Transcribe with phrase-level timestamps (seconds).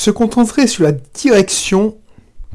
[0.00, 1.98] se concentrer sur la direction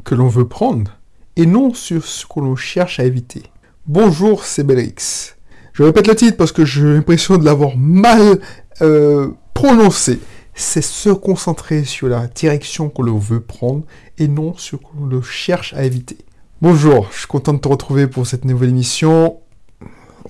[0.02, 0.90] que l'on veut prendre
[1.36, 3.44] et non sur ce que l'on cherche à éviter.
[3.86, 5.36] Bonjour, c'est Belrix.
[5.72, 8.40] Je répète le titre parce que j'ai l'impression de l'avoir mal
[8.82, 10.18] euh, prononcé.
[10.56, 13.84] C'est se concentrer sur la direction que l'on veut prendre
[14.18, 16.18] et non sur ce que l'on cherche à éviter.
[16.62, 19.38] Bonjour, je suis content de te retrouver pour cette nouvelle émission.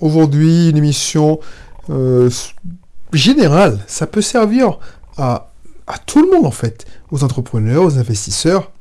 [0.01, 1.39] Aujourd'hui, une émission
[1.89, 2.29] euh,
[3.11, 3.79] générale.
[3.87, 4.77] Ça peut servir
[5.17, 5.51] à,
[5.87, 8.71] à tout le monde en fait, aux entrepreneurs, aux investisseurs.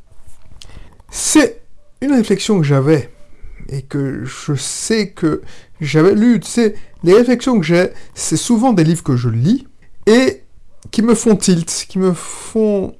[1.10, 1.62] C'est
[2.00, 3.10] une réflexion que j'avais
[3.68, 5.42] et que je sais que
[5.80, 9.66] j'avais lu, tu sais, les réflexions que j'ai, c'est souvent des livres que je lis
[10.06, 10.42] et
[10.90, 12.94] qui me font tilt, qui me font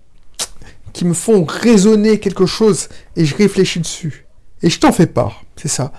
[0.92, 4.26] qui me font raisonner quelque chose et je réfléchis dessus.
[4.62, 5.92] Et je t'en fais part, c'est ça.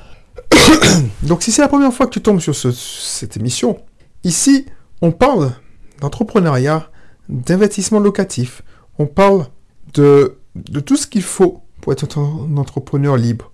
[1.21, 3.77] Donc si c'est la première fois que tu tombes sur cette émission,
[4.23, 4.66] ici,
[5.03, 5.53] on parle
[6.02, 6.89] d'entrepreneuriat,
[7.30, 8.62] d'investissement locatif,
[8.99, 9.48] on parle
[9.94, 13.52] de, de tout ce qu'il faut pour être un entrepreneur libre,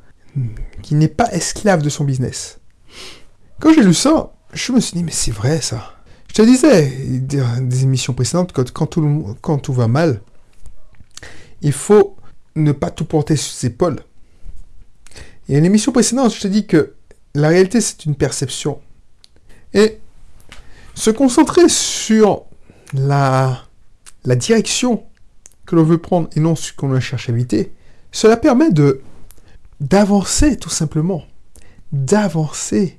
[0.82, 2.60] qui n'est pas esclave de son business.
[3.60, 5.94] Quand j'ai lu ça, je me suis dit, mais c'est vrai ça.
[6.30, 10.22] Je te disais, des émissions précédentes, que quand tout, quand tout va mal,
[11.62, 12.18] il faut
[12.56, 14.00] ne pas tout porter sur ses épaules.
[15.48, 16.94] Et une émission précédente, je te dis que
[17.36, 18.80] la réalité, c'est une perception.
[19.74, 20.00] Et
[20.96, 22.46] se concentrer sur
[22.94, 23.66] la,
[24.26, 25.04] direction
[25.66, 27.74] que l'on veut prendre et non ce qu'on cherche à éviter,
[28.12, 29.02] cela permet de
[29.80, 31.24] d'avancer tout simplement,
[31.92, 32.98] d'avancer,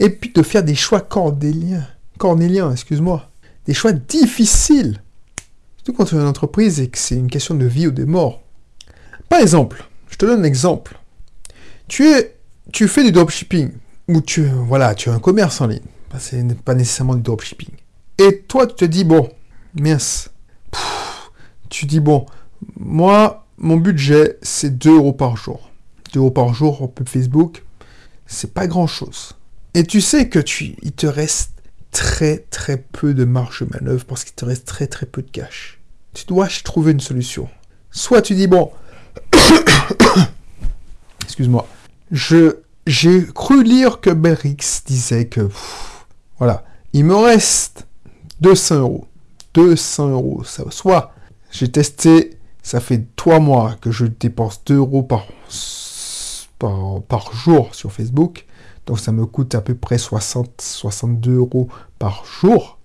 [0.00, 1.86] et puis de faire des choix cornéliens,
[2.18, 3.30] cornéliens, excuse-moi,
[3.66, 5.02] des choix difficiles,
[5.76, 8.04] surtout quand tu es une entreprise et que c'est une question de vie ou de
[8.04, 8.42] mort.
[9.28, 10.98] Par exemple, je te donne un exemple.
[11.86, 12.36] Tu es,
[12.72, 13.70] tu fais du dropshipping
[14.08, 15.80] ou tu, voilà, tu as un commerce en ligne.
[16.18, 17.70] Ce n'est pas nécessairement du dropshipping.
[18.18, 19.28] Et toi, tu te dis bon,
[19.74, 20.30] mince,
[21.68, 22.26] tu dis bon,
[22.76, 25.70] moi, mon budget, c'est 2 euros par jour.
[26.12, 27.64] 2 euros par jour en pub Facebook,
[28.26, 29.32] c'est pas grand chose.
[29.74, 31.50] Et tu sais que tu, il te reste
[31.90, 35.30] très très peu de marge de manœuvre parce qu'il te reste très très peu de
[35.30, 35.80] cash.
[36.12, 37.48] Tu dois trouver une solution.
[37.90, 38.70] Soit tu dis bon,
[41.24, 41.66] excuse-moi,
[42.10, 45.48] je j'ai cru lire que Berix disait que
[46.38, 47.86] voilà, il me reste
[48.40, 49.06] 200 euros.
[49.54, 51.12] 200 euros, ça soit
[51.50, 55.26] j'ai testé ça fait trois mois que je dépense 2 euros par,
[56.58, 58.46] par, jour sur Facebook.
[58.86, 61.68] Donc ça me coûte à peu près 60, 62 euros
[61.98, 62.78] par jour.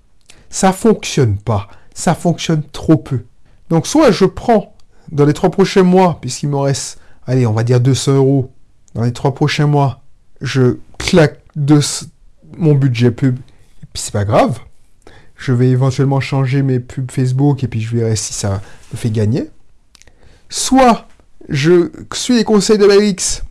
[0.49, 1.69] Ça fonctionne pas.
[1.93, 3.23] Ça fonctionne trop peu.
[3.69, 4.75] Donc soit je prends
[5.13, 8.51] dans les trois prochains mois, puisqu'il me reste, allez, on va dire 200 euros.
[8.95, 10.01] Dans les trois prochains mois,
[10.41, 11.79] je claque de
[12.57, 13.37] mon budget pub.
[13.81, 14.59] Et puis c'est pas grave.
[15.39, 18.61] Je vais éventuellement changer mes pubs Facebook et puis je verrai si ça
[18.91, 19.49] me fait gagner.
[20.49, 21.07] Soit
[21.47, 23.43] je suis les conseils de X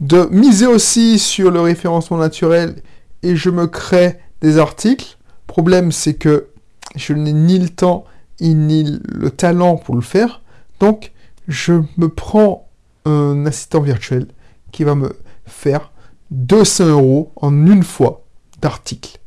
[0.00, 2.76] de miser aussi sur le référencement naturel
[3.22, 5.18] et je me crée des articles.
[5.46, 6.48] Problème, c'est que
[6.96, 8.04] je n'ai ni le temps
[8.40, 10.40] ni le talent pour le faire.
[10.80, 11.12] Donc,
[11.48, 12.66] je me prends
[13.04, 14.26] un assistant virtuel
[14.72, 15.92] qui va me faire
[16.30, 18.24] 200 euros en une fois
[18.62, 19.18] d'articles.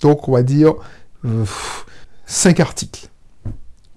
[0.00, 0.74] Donc, on va dire
[1.22, 3.08] 5 euh, articles.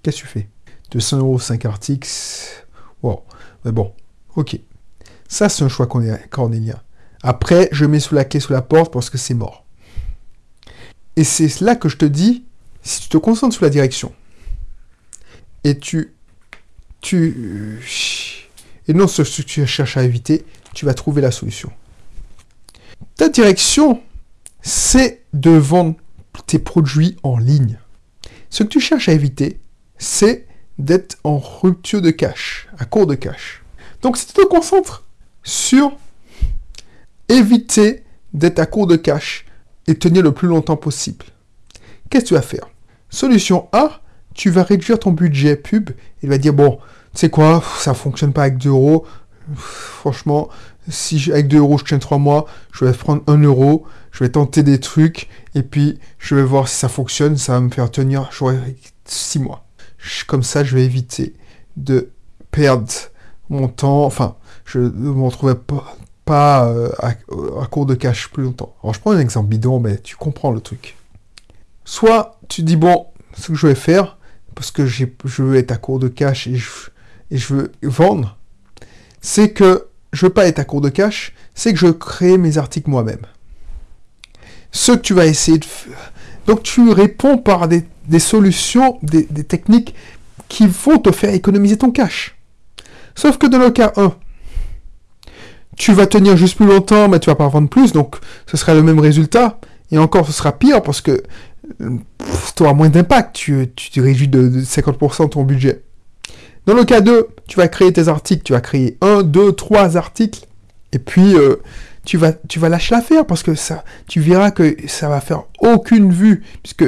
[0.02, 0.48] Qu'est-ce que tu fais?
[0.90, 2.08] 200 euros, 5 articles.
[3.02, 3.22] Wow.
[3.64, 3.92] Mais bon,
[4.36, 4.58] ok.
[5.28, 6.80] Ça, c'est un choix cornélien.
[7.22, 9.64] Après, je mets sous la clé sous la porte parce que c'est mort.
[11.16, 12.44] Et c'est là que je te dis,
[12.82, 14.12] si tu te concentres sur la direction,
[15.64, 16.14] et tu...
[17.00, 17.80] tu
[18.86, 21.72] et non ce que tu cherches à éviter, tu vas trouver la solution.
[23.16, 24.02] Ta direction,
[24.60, 25.94] c'est de vendre
[26.42, 27.78] tes produits en ligne.
[28.50, 29.60] Ce que tu cherches à éviter,
[29.98, 30.46] c'est
[30.78, 33.62] d'être en rupture de cash, à court de cash.
[34.02, 35.04] Donc si tu te concentres
[35.42, 35.92] sur
[37.28, 38.02] éviter
[38.32, 39.46] d'être à court de cash
[39.86, 41.24] et tenir le plus longtemps possible,
[42.10, 42.68] qu'est-ce que tu vas faire?
[43.10, 44.00] Solution A,
[44.34, 45.90] tu vas réduire ton budget pub.
[46.22, 46.78] Il va dire, bon,
[47.12, 49.06] tu sais quoi, ça fonctionne pas avec 2 euros.
[49.54, 50.48] Franchement,
[50.88, 54.30] si avec 2 euros je tiens 3 mois, je vais prendre 1 euro, je vais
[54.30, 57.90] tenter des trucs, et puis je vais voir si ça fonctionne, ça va me faire
[57.90, 58.30] tenir
[59.06, 59.64] 6 mois
[60.26, 61.34] comme ça, je vais éviter
[61.76, 62.10] de
[62.50, 62.90] perdre
[63.48, 64.04] mon temps.
[64.04, 68.74] Enfin, je ne me retrouvais pas, pas euh, à, court de cash plus longtemps.
[68.82, 70.96] Alors, je prends un exemple bidon, mais tu comprends le truc.
[71.84, 73.06] Soit tu dis, bon,
[73.36, 74.18] ce que je vais faire,
[74.54, 75.06] parce que je
[75.42, 78.38] veux être à court de cash et je veux vendre,
[79.20, 82.56] c'est que je veux pas être à court de cash, c'est que je crée mes
[82.56, 83.26] articles moi-même.
[84.70, 86.12] Ce que tu vas essayer de faire.
[86.46, 89.94] Donc tu réponds par des solutions, des, techniques
[90.48, 92.36] qui vont te faire économiser ton cash.
[93.14, 94.14] Sauf que dans le cas 1,
[95.76, 98.16] tu vas tenir juste plus longtemps, mais tu vas pas vendre plus, donc
[98.46, 99.58] ce sera le même résultat.
[99.90, 101.22] Et encore, ce sera pire parce que
[102.56, 105.82] tu auras moins d'impact, tu, tu réduis de, 50% ton budget.
[106.66, 109.96] Dans le cas 2, tu vas créer tes articles, tu vas créer 1, 2, 3
[109.96, 110.46] articles,
[110.92, 111.56] et puis euh,
[112.04, 112.34] tu, vas,
[112.68, 116.84] lâcher l'affaire parce que ça, tu verras que ça va faire aucune vue, puisque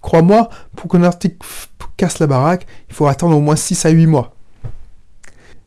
[0.00, 1.38] crois-moi, pour qu'un article
[1.96, 4.34] casse la baraque, il faut attendre au moins 6 à 8 mois.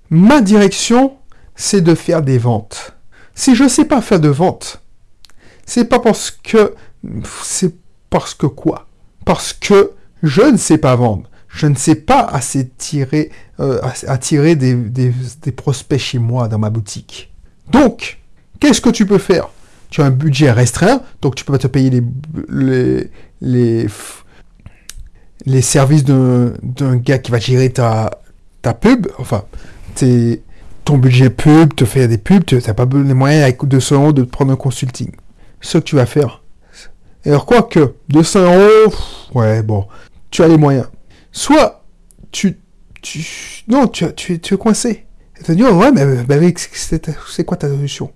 [0.10, 1.18] Ma direction,
[1.56, 2.94] c'est de faire des ventes.
[3.34, 4.82] Si je ne sais pas faire de ventes,
[5.66, 6.74] c'est pas parce que
[7.44, 7.76] c'est
[8.10, 8.88] parce que quoi?
[9.26, 9.92] Parce que
[10.24, 11.30] je ne sais pas vendre.
[11.56, 13.32] Je ne sais pas assez tirer,
[13.62, 15.14] euh, attirer des,
[15.56, 17.32] prospects chez moi dans ma boutique.
[17.72, 18.20] Donc,
[18.60, 19.48] qu'est-ce que tu peux faire?
[19.90, 21.90] Tu as un budget restreint, donc tu peux pas te payer
[22.50, 23.10] les,
[23.40, 23.88] les,
[25.46, 26.52] les, services d'un
[26.98, 28.10] gars qui va gérer ta,
[28.82, 29.46] pub, enfin,
[29.96, 30.44] tes,
[30.84, 34.12] ton budget pub, te faire des pubs, tu n'as pas les moyens avec 200 euros
[34.12, 35.12] de prendre un consulting.
[35.62, 36.44] Ce que tu vas faire.
[37.26, 38.94] Alors quoi que 200 euros,
[39.36, 39.88] ouais bon,
[40.32, 40.88] tu as les moyens.
[41.36, 41.84] Soit
[42.32, 42.60] tu,
[43.02, 43.28] tu
[43.68, 45.06] non, tu, tu, tu es coincé.
[45.36, 46.64] Tu te dis, ouais, mais
[47.28, 48.14] c'est quoi ta solution?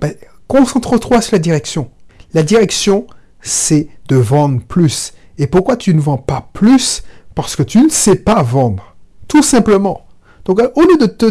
[0.00, 0.14] Ben,
[0.48, 1.90] Concentre-toi sur la direction.
[2.32, 3.06] La direction,
[3.42, 5.12] c'est de vendre plus.
[5.36, 7.02] Et pourquoi tu ne vends pas plus?
[7.34, 8.96] Parce que tu ne sais pas vendre.
[9.28, 10.06] Tout simplement.
[10.46, 11.26] Donc, au lieu de te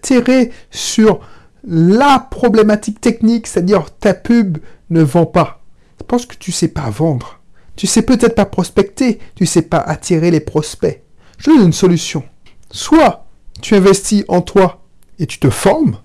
[0.00, 1.20] tirer sur
[1.68, 4.56] la problématique technique, c'est-à-dire ta pub
[4.88, 5.62] ne vend pas.
[6.08, 7.40] Parce que tu sais pas vendre.
[7.76, 11.02] Tu sais peut-être pas prospecter, tu sais pas attirer les prospects.
[11.38, 12.24] Je donne une solution.
[12.70, 13.26] Soit
[13.60, 14.82] tu investis en toi
[15.18, 15.98] et tu te formes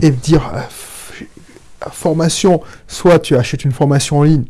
[0.00, 4.44] et dire euh, formation, soit tu achètes une formation en ligne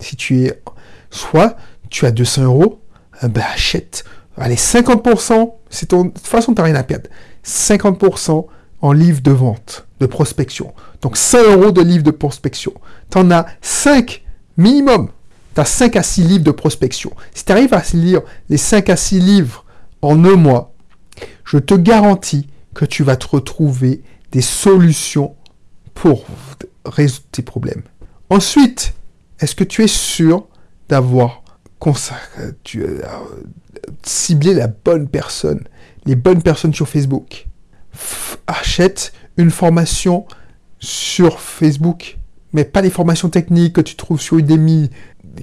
[0.00, 0.62] si tu es,
[1.10, 1.56] soit
[1.90, 2.80] tu as 200 euros,
[3.22, 4.04] euh, ben achète.
[4.36, 7.08] Allez, 50%, c'est ton, de toute façon, tu n'as rien à perdre.
[7.44, 8.46] 50%
[8.82, 10.74] en livres de vente, de prospection.
[11.00, 12.74] Donc 100 euros de livres de prospection.
[13.10, 14.24] Tu en as 5
[14.56, 15.08] minimum.
[15.56, 17.12] Tu as 5 à 6 livres de prospection.
[17.34, 19.64] Si tu arrives à lire les 5 à 6 livres
[20.02, 20.74] en un mois,
[21.44, 25.34] je te garantis que tu vas te retrouver des solutions
[25.94, 26.26] pour
[26.84, 27.82] résoudre tes problèmes.
[28.28, 28.92] Ensuite,
[29.40, 30.46] est-ce que tu es sûr
[30.88, 31.42] d'avoir
[31.86, 32.52] euh,
[34.02, 35.64] ciblé la bonne personne
[36.04, 37.48] les bonnes personnes sur Facebook?
[38.46, 40.26] achète une formation
[40.78, 42.18] sur Facebook,
[42.52, 44.90] mais pas les formations techniques que tu trouves sur Udemy.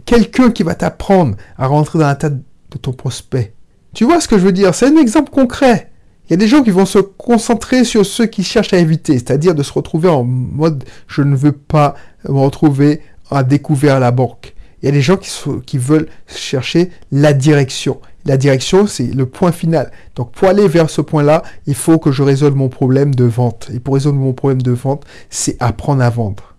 [0.05, 3.53] Quelqu'un qui va t'apprendre à rentrer dans la tête de ton prospect.
[3.93, 4.73] Tu vois ce que je veux dire?
[4.73, 5.91] C'est un exemple concret.
[6.25, 9.13] Il y a des gens qui vont se concentrer sur ceux qui cherchent à éviter,
[9.13, 11.95] c'est-à-dire de se retrouver en mode je ne veux pas
[12.27, 14.55] me retrouver à découvert à la banque.
[14.81, 18.01] Il y a des gens qui veulent chercher la direction.
[18.25, 19.91] La direction, c'est le point final.
[20.15, 23.69] Donc pour aller vers ce point-là, il faut que je résolve mon problème de vente.
[23.73, 26.55] Et pour résoudre mon problème de vente, c'est apprendre à vendre.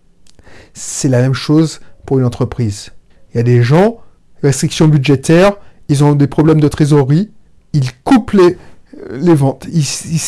[0.72, 2.92] C'est la même chose pour une entreprise.
[3.34, 3.98] Il y a des gens,
[4.42, 5.56] restrictions budgétaires,
[5.88, 7.30] ils ont des problèmes de trésorerie,
[7.72, 8.56] ils coupent les,
[9.10, 10.18] les ventes, ils, ils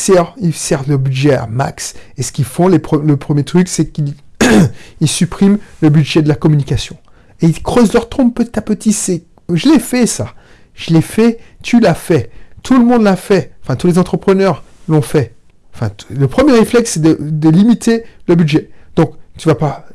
[0.53, 1.95] serrent le budget à max.
[2.17, 2.79] Et ce qu'ils font, le
[3.17, 4.15] premier truc, c'est qu'ils
[5.07, 6.97] suppriment le budget de la communication.
[7.41, 9.23] Et ils creusent leur trompe petit à petit.
[9.53, 10.35] Je l'ai fait ça.
[10.75, 12.31] Je l'ai fait, tu l'as fait.
[12.63, 13.53] Tout le monde l'a fait.
[13.63, 15.35] Enfin, tous les entrepreneurs l'ont fait.
[15.75, 18.71] Enfin, le premier réflexe, c'est de, limiter le budget.
[18.95, 19.87] Donc, tu vas pas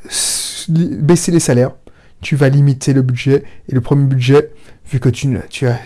[0.70, 1.72] baisser les salaires,
[2.22, 3.44] tu vas limiter le budget.
[3.70, 4.52] Et le premier budget,
[4.90, 5.80] vu que tu, tu, as,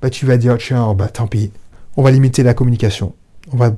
[0.00, 1.50] bah, tu vas dire, tiens, bah, tant pis,
[1.96, 3.14] on va limiter la communication.
[3.52, 3.74] On va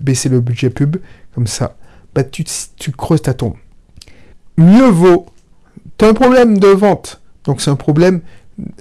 [0.00, 0.96] baisser le budget pub,
[1.34, 1.76] comme ça.
[2.14, 2.44] Bah, tu,
[2.96, 3.54] creuses ta tombe.
[4.56, 5.26] Mieux vaut.
[5.98, 7.20] Tu un problème de vente.
[7.44, 8.20] Donc, c'est un problème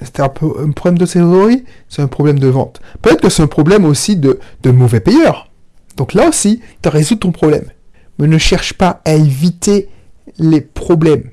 [0.01, 2.81] c'est un, problème de trésorerie, c'est un problème de vente.
[3.01, 5.51] Peut-être que c'est un problème aussi de, mauvais payeurs.
[5.97, 7.65] Donc là aussi, tu as résolu ton problème.
[8.17, 9.89] Mais ne cherche pas à éviter
[10.37, 11.29] les problèmes.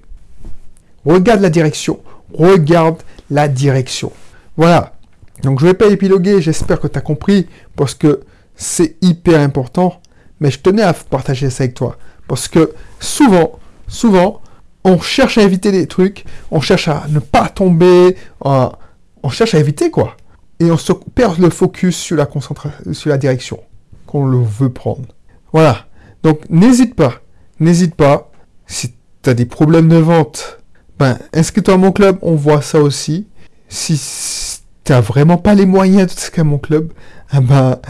[1.04, 2.00] Regarde la direction.
[2.32, 4.12] Regarde la direction.
[4.56, 4.94] Voilà.
[5.42, 8.21] Donc je ne vais pas épiloguer, j'espère que tu as compris, parce que
[8.54, 10.00] c'est hyper important.
[10.40, 11.97] Mais je tenais à partager ça avec toi.
[12.28, 14.40] Parce que souvent, souvent,
[14.85, 19.59] on cherche à éviter des trucs, on cherche à ne pas tomber, on cherche à
[19.59, 20.16] éviter quoi.
[20.61, 23.61] Et on se perd le focus sur la direction
[24.06, 25.06] qu'on veut prendre.
[25.52, 25.87] Voilà.
[26.23, 27.14] Donc n'hésite pas,
[27.61, 28.30] n'hésite pas.
[28.66, 30.59] Si tu as des problèmes de vente,
[31.02, 33.26] ben inscris-toi à mon club, on voit ça aussi?
[33.68, 36.92] Si tu n'as vraiment pas les moyens de t'inscrire à mon club,
[37.35, 37.80] eh ben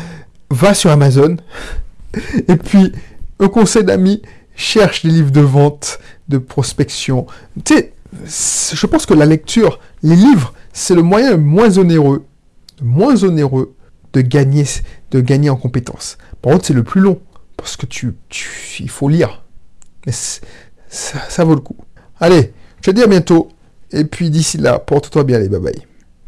[0.50, 1.37] va sur Amazon.
[2.49, 2.92] Et puis,
[3.38, 4.23] un conseil d'amis,
[4.54, 7.26] cherche des livres de vente, de prospection.
[7.64, 12.25] Tu sais, je pense que la lecture, les livres, c'est le moyen le moins onéreux,
[12.81, 13.75] moins onéreux
[14.14, 14.64] de gagner,
[15.11, 16.16] de gagner en compétences.
[16.40, 17.21] Par contre, c'est le plus long,
[17.59, 18.14] parce que tu,
[18.81, 19.42] il faut lire.
[20.07, 20.12] Mais
[20.88, 21.76] ça vaut le coup.
[22.21, 23.48] Allez, je te dis à bientôt.
[23.92, 25.91] Et puis d'ici là, porte-toi bien, les bye bye.